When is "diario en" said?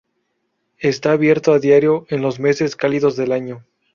1.59-2.23